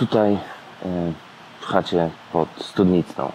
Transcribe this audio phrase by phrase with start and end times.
[0.00, 0.38] tutaj
[1.60, 3.32] w chacie pod studnicą.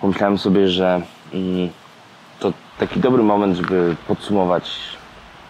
[0.00, 1.00] Pomyślałem sobie, że
[1.32, 1.68] mm,
[2.40, 4.78] to taki dobry moment, żeby podsumować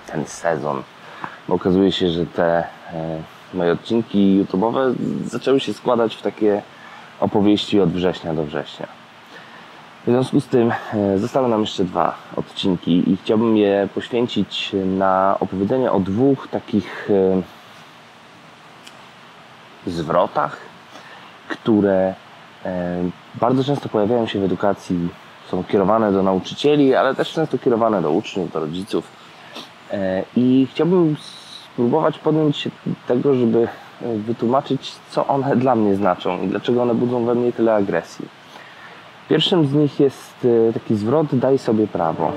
[0.07, 0.83] ten sezon.
[1.49, 2.65] Bo okazuje się, że te
[3.55, 4.95] moje odcinki YouTube'owe
[5.27, 6.63] zaczęły się składać w takie
[7.21, 8.87] opowieści od września do września.
[10.07, 15.37] W związku z tym e, zostały nam jeszcze dwa odcinki i chciałbym je poświęcić na
[15.41, 17.43] opowiedzenie o dwóch takich e,
[19.87, 20.57] zwrotach,
[21.49, 22.15] które
[22.65, 22.97] e,
[23.35, 25.09] bardzo często pojawiają się w edukacji,
[25.51, 29.25] są kierowane do nauczycieli, ale też często kierowane do uczniów, do rodziców.
[30.37, 31.17] I chciałbym
[31.73, 32.71] spróbować podjąć się
[33.07, 33.69] tego, żeby
[34.01, 38.29] wytłumaczyć, co one dla mnie znaczą i dlaczego one budzą we mnie tyle agresji.
[39.29, 42.33] Pierwszym z nich jest e, taki zwrot daj sobie prawo.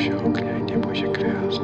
[0.00, 1.60] Się ognia i nie bój się gwiazd.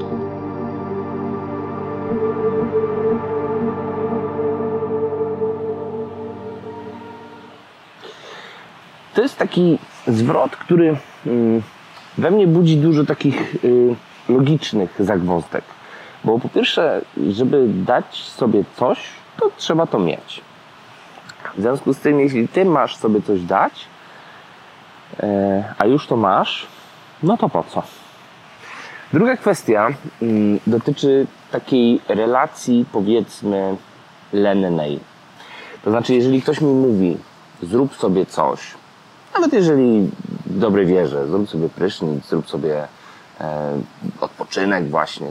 [9.15, 11.63] To jest taki zwrot, który mm,
[12.19, 13.95] we mnie budzi dużo takich y,
[14.29, 15.65] logicznych zagwozdek.
[16.25, 17.01] Bo po pierwsze,
[17.31, 18.99] żeby dać sobie coś,
[19.41, 20.41] to trzeba to mieć.
[21.57, 23.87] W związku z tym, jeśli ty masz sobie coś dać,
[25.21, 26.67] e, a już to masz,
[27.23, 27.83] no to po co?
[29.13, 29.89] Druga kwestia
[30.23, 33.77] mm, dotyczy takiej relacji, powiedzmy,
[34.33, 35.01] lennej.
[35.85, 37.17] To znaczy, jeżeli ktoś mi mówi,
[37.63, 38.75] zrób sobie coś,
[39.35, 40.11] nawet jeżeli
[40.47, 42.89] w dobrej wierze, zrób sobie prysznic, zrób sobie
[43.41, 43.79] e,
[44.21, 45.27] odpoczynek właśnie,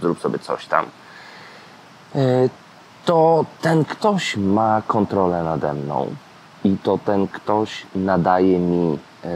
[0.00, 0.86] zrób sobie coś tam,
[2.14, 2.48] e,
[3.04, 6.14] to ten ktoś ma kontrolę nade mną
[6.64, 9.28] i to ten ktoś nadaje mi e,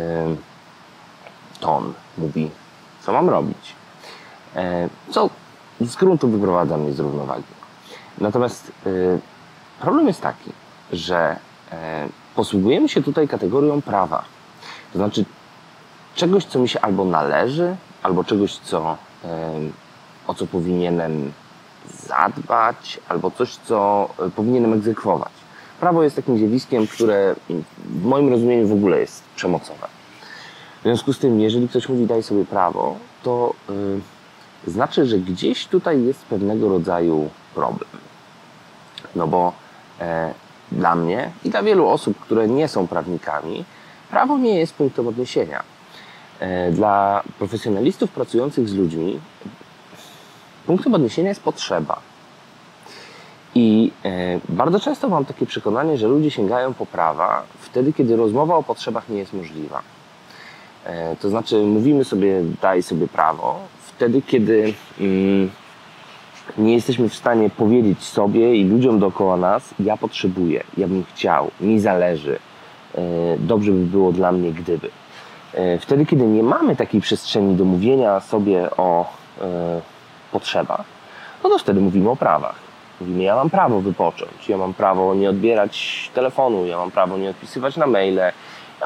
[1.60, 2.50] ton, mówi,
[3.06, 3.74] co mam robić.
[4.56, 5.30] E, co
[5.80, 7.44] z gruntu wyprowadza mnie z równowagi.
[8.18, 8.90] Natomiast e,
[9.80, 10.50] problem jest taki,
[10.92, 11.36] że
[11.72, 14.24] e, posługujemy się tutaj kategorią prawa.
[14.92, 15.24] To znaczy
[16.14, 18.96] czegoś, co mi się albo należy, albo czegoś, co,
[20.26, 21.32] o co powinienem
[22.06, 25.32] zadbać, albo coś, co powinienem egzekwować.
[25.80, 27.34] Prawo jest takim zjawiskiem, które
[27.84, 29.95] w moim rozumieniu w ogóle jest przemocowe.
[30.86, 36.02] Związku z tym, jeżeli ktoś mówi daj sobie prawo, to yy, znaczy, że gdzieś tutaj
[36.02, 37.90] jest pewnego rodzaju problem.
[39.16, 39.52] No bo
[40.00, 40.34] e,
[40.72, 43.64] dla mnie i dla wielu osób, które nie są prawnikami,
[44.10, 45.62] prawo nie jest punktem odniesienia.
[46.40, 49.20] E, dla profesjonalistów pracujących z ludźmi
[50.66, 52.00] punktem odniesienia jest potrzeba.
[53.54, 58.56] I e, bardzo często mam takie przekonanie, że ludzie sięgają po prawa wtedy, kiedy rozmowa
[58.56, 59.95] o potrzebach nie jest możliwa.
[60.86, 65.50] E, to znaczy, mówimy sobie, daj sobie prawo, wtedy, kiedy mm,
[66.58, 71.50] nie jesteśmy w stanie powiedzieć sobie i ludziom dookoła nas, ja potrzebuję, ja bym chciał,
[71.60, 72.38] mi zależy,
[73.38, 74.90] dobrze by było dla mnie, gdyby.
[75.54, 79.06] E, wtedy, kiedy nie mamy takiej przestrzeni do mówienia sobie o
[79.40, 79.80] e,
[80.32, 80.84] potrzebach,
[81.44, 82.54] no to wtedy mówimy o prawach.
[83.00, 87.30] Mówimy, ja mam prawo wypocząć, ja mam prawo nie odbierać telefonu, ja mam prawo nie
[87.30, 88.32] odpisywać na maile,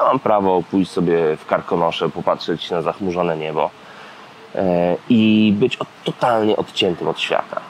[0.01, 3.69] ja mam prawo pójść sobie w karkonosze, popatrzeć na zachmurzone niebo
[4.55, 7.61] e, i być od, totalnie odciętym od świata.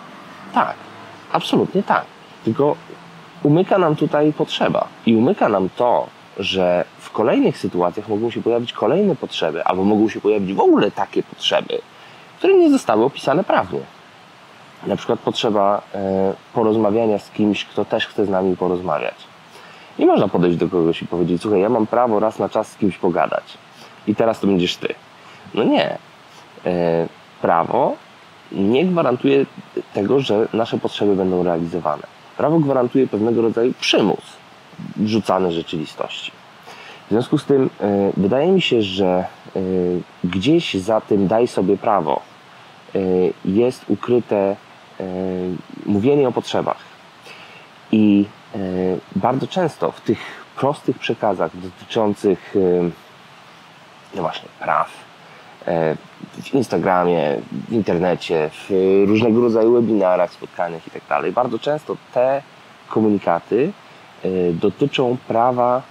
[0.53, 0.75] Tak,
[1.31, 2.05] absolutnie tak.
[2.45, 2.75] Tylko
[3.43, 8.73] umyka nam tutaj potrzeba i umyka nam to, że w kolejnych sytuacjach mogą się pojawić
[8.73, 11.81] kolejne potrzeby, albo mogą się pojawić w ogóle takie potrzeby,
[12.37, 13.79] które nie zostały opisane prawnie.
[14.87, 19.30] Na przykład potrzeba e, porozmawiania z kimś, kto też chce z nami porozmawiać.
[19.99, 22.77] Nie można podejść do kogoś i powiedzieć, słuchaj, ja mam prawo raz na czas z
[22.77, 23.57] kimś pogadać
[24.07, 24.93] i teraz to będziesz ty.
[25.53, 25.97] No nie.
[26.65, 27.07] E,
[27.41, 27.95] prawo
[28.51, 29.45] nie gwarantuje
[29.93, 32.03] tego, że nasze potrzeby będą realizowane.
[32.37, 34.21] Prawo gwarantuje pewnego rodzaju przymus
[34.95, 36.31] wrzucane rzeczywistości.
[37.07, 39.59] W związku z tym e, wydaje mi się, że e,
[40.23, 42.21] gdzieś za tym daj sobie prawo
[43.45, 44.55] jest ukryte
[45.85, 46.77] mówienie o potrzebach.
[47.91, 48.25] I
[49.21, 50.19] bardzo często w tych
[50.55, 52.53] prostych przekazach dotyczących
[54.15, 54.89] no właśnie praw,
[56.41, 58.69] w Instagramie, w internecie, w
[59.07, 61.05] różnego rodzaju webinarach, spotkaniach itd.
[61.07, 62.41] Tak bardzo często te
[62.89, 63.73] komunikaty
[64.23, 65.81] E, dotyczą prawa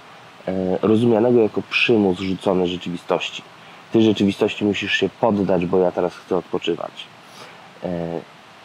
[0.47, 3.43] e, rozumianego jako przymus rzucony rzeczywistości.
[3.91, 6.91] Ty rzeczywistości musisz się poddać, bo ja teraz chcę odpoczywać.
[7.83, 7.87] E,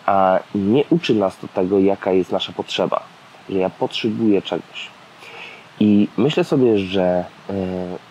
[0.06, 3.00] a nie uczy nas to tego, jaka jest nasza potrzeba,
[3.48, 4.90] że ja potrzebuję czegoś.
[5.80, 7.54] I myślę sobie, że e,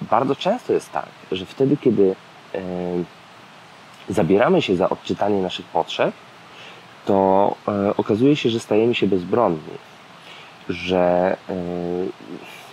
[0.02, 2.16] bardzo często jest tak, że wtedy, kiedy
[2.56, 2.60] e,
[4.10, 6.14] zabieramy się za odczytanie naszych potrzeb,
[7.06, 9.60] to e, okazuje się, że stajemy się bezbronni,
[10.70, 11.38] że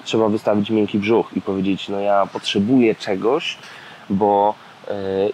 [0.04, 3.58] trzeba wystawić miękki brzuch i powiedzieć, no ja potrzebuję czegoś,
[4.10, 4.54] bo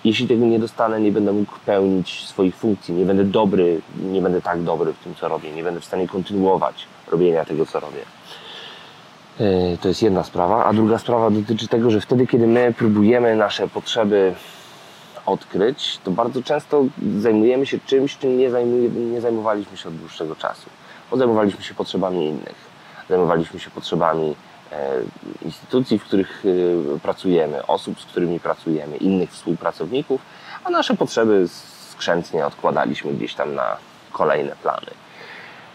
[0.05, 4.43] jeśli tego nie dostanę, nie będę mógł pełnić swoich funkcji, nie będę dobry, nie będę
[4.43, 8.01] tak dobry w tym, co robię, nie będę w stanie kontynuować robienia tego, co robię.
[9.41, 13.37] E, To jest jedna sprawa, a druga sprawa dotyczy tego, że wtedy, kiedy my próbujemy
[13.37, 14.35] nasze potrzeby
[15.27, 16.85] odkryć, to bardzo często
[17.19, 18.51] zajmujemy się czymś, czym nie,
[19.13, 20.71] nie zajmowaliśmy się od dłuższego czasu.
[21.11, 22.55] Bo zajmowaliśmy się potrzebami innych,
[23.09, 24.48] zajmowaliśmy się potrzebami e,
[25.43, 26.45] instytucji, w których
[26.97, 30.21] e, pracujemy, osób, z którymi pracujemy, innych współpracowników,
[30.65, 31.49] a nasze potrzeby
[31.91, 33.77] skrzętnie odkładaliśmy gdzieś tam na
[34.13, 34.91] kolejne plany.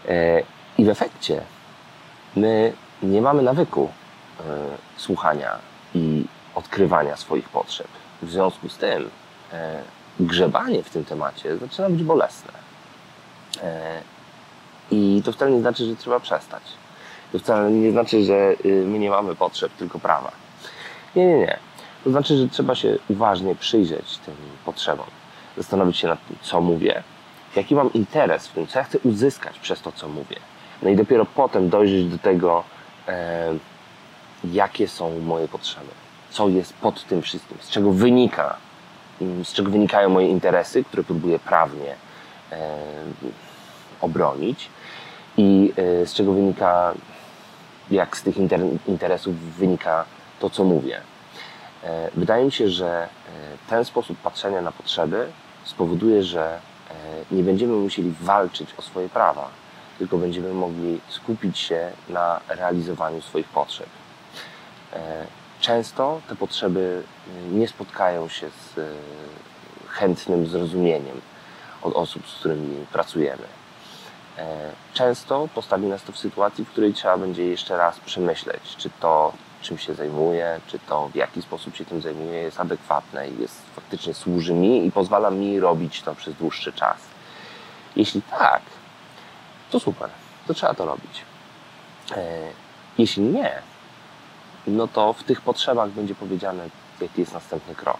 [0.08, 0.42] E,
[0.78, 1.40] I w efekcie
[2.36, 3.90] my nie mamy nawyku
[4.40, 4.42] e,
[4.96, 5.58] słuchania
[5.94, 6.24] i
[6.54, 7.88] odkrywania swoich potrzeb.
[8.22, 9.10] W związku z tym
[9.52, 9.82] e,
[10.20, 12.52] grzebanie w tym temacie zaczyna być bolesne.
[13.62, 14.00] E,
[14.90, 16.62] I to wcale nie znaczy, że trzeba przestać.
[17.34, 20.32] To wcale nie znaczy, że y, my nie mamy potrzeb, tylko prawa.
[21.16, 21.58] Nie, nie, nie.
[22.04, 24.34] To znaczy, że trzeba się uważnie przyjrzeć tym
[24.64, 25.06] potrzebom.
[25.56, 27.02] Zastanowić się nad tym, co mówię,
[27.56, 30.36] jaki mam interes w tym, co ja chcę uzyskać przez to, co mówię.
[30.82, 32.64] No i dopiero potem dojrzeć do tego,
[33.08, 33.54] e,
[34.44, 35.90] jakie są moje potrzeby,
[36.30, 38.56] co jest pod tym wszystkim, z czego wynika,
[39.44, 41.94] z czego wynikają moje interesy, które próbuję prawnie
[42.52, 42.78] e,
[44.00, 44.68] obronić
[45.36, 46.94] i e, z czego wynika,
[47.90, 50.04] jak z tych inter- interesów wynika
[50.40, 51.00] to, co mówię.
[51.84, 53.08] E, Wydaje mi się, że e,
[53.70, 55.26] ten sposób patrzenia na potrzeby
[55.64, 59.48] spowoduje, że e, nie będziemy musieli walczyć o swoje prawa,
[59.98, 63.88] tylko będziemy mogli skupić się na realizowaniu swoich potrzeb.
[65.60, 67.02] Często te potrzeby
[67.52, 68.80] nie spotkają się z
[69.88, 71.20] chętnym zrozumieniem
[71.82, 73.42] od osób, z którymi pracujemy.
[74.38, 78.90] E, Często postawi nas to w sytuacji, w której trzeba będzie jeszcze raz przemyśleć, czy
[79.00, 79.32] to,
[79.62, 83.62] czym się zajmuję, czy to w jaki sposób się tym zajmuję, jest adekwatne i jest
[83.76, 86.96] faktycznie służy mi i pozwala mi robić to przez dłuższy czas.
[87.96, 88.62] Jeśli tak,
[89.70, 90.08] to super,
[90.46, 91.22] to trzeba to robić.
[92.16, 92.24] E,
[92.98, 93.52] Jeśli nie,
[94.66, 96.68] no to w tych potrzebach będzie powiedziane,
[97.00, 97.98] jaki jest następny krok.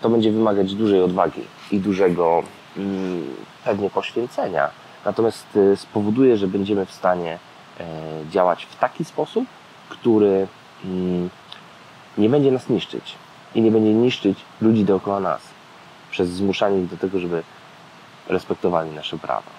[0.00, 2.42] To będzie wymagać dużej odwagi i dużego
[2.76, 4.70] mm, pewnie poświęcenia,
[5.04, 7.38] natomiast y, spowoduje, że będziemy w stanie
[7.80, 7.84] e,
[8.30, 9.44] działać w taki sposób,
[9.88, 10.46] który
[10.84, 11.30] mm,
[12.18, 13.14] nie będzie nas niszczyć
[13.54, 15.42] i nie będzie niszczyć ludzi dookoła nas
[16.10, 17.42] przez zmuszanie ich do tego, żeby
[18.28, 19.50] respektowali nasze prawa.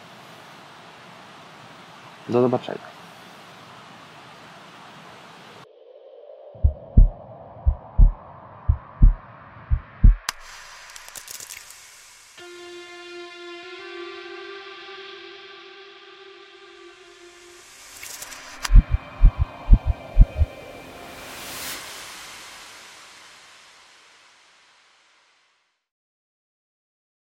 [2.30, 3.02] Do zobaczenia.